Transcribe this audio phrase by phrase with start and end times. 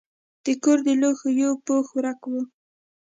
[0.43, 2.33] د کور د لوښو یو پوښ ورک و.